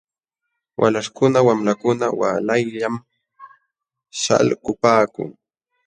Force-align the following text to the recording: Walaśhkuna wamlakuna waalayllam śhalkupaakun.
Walaśhkuna 0.79 1.39
wamlakuna 1.47 2.05
waalayllam 2.19 2.95
śhalkupaakun. 4.21 5.29